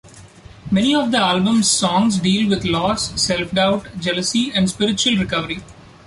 Many 0.71 0.95
of 0.95 1.11
the 1.11 1.19
album's 1.19 1.69
songs 1.69 2.17
deal 2.17 2.49
with 2.49 2.65
loss, 2.65 3.21
self-doubt, 3.21 3.99
jealousy, 3.99 4.49
and 4.49 4.67
spiritual 4.67 5.17
recovery. 5.17 5.59